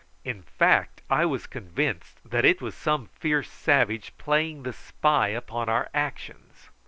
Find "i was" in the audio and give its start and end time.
1.11-1.45